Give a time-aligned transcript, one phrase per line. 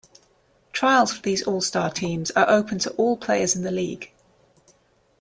[0.73, 4.11] Trials for these All-Star teams are open to all players in the league.